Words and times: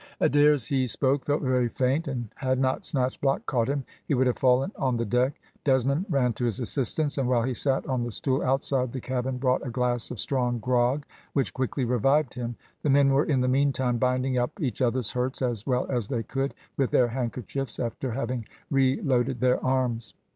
Adair 0.19 0.51
as 0.53 0.65
he 0.65 0.87
spoke 0.87 1.25
felt 1.25 1.43
very 1.43 1.69
faint, 1.69 2.07
and 2.07 2.29
had 2.33 2.57
not 2.57 2.81
Snatchblock 2.81 3.45
caught 3.45 3.69
him 3.69 3.85
he 4.07 4.15
would 4.15 4.25
have 4.25 4.39
fallen 4.39 4.71
on 4.75 4.97
the 4.97 5.05
deck. 5.05 5.39
Desmond 5.63 6.07
ran 6.09 6.33
to 6.33 6.45
his 6.45 6.59
assistance, 6.59 7.19
and 7.19 7.29
while 7.29 7.43
he 7.43 7.53
sat 7.53 7.85
on 7.85 8.01
the 8.03 8.11
stool 8.11 8.41
outside 8.41 8.91
the 8.91 8.99
cabin 8.99 9.37
brought 9.37 9.63
a 9.63 9.69
glass 9.69 10.09
of 10.09 10.19
strong 10.19 10.57
grog, 10.57 11.05
which 11.33 11.53
quickly 11.53 11.85
revived 11.85 12.33
him; 12.33 12.55
the 12.81 12.89
men 12.89 13.11
were 13.13 13.25
in 13.25 13.41
the 13.41 13.47
meantime 13.47 13.99
binding 13.99 14.39
up 14.39 14.49
each 14.59 14.81
other's 14.81 15.11
hurts 15.11 15.39
as 15.39 15.67
well 15.67 15.85
as 15.91 16.07
they 16.07 16.23
could, 16.23 16.55
with 16.77 16.89
their 16.89 17.09
handkerchiefs, 17.09 17.77
after 17.79 18.09
having 18.09 18.43
reloaded 18.71 19.39
their 19.39 19.63
arms. 19.63 20.15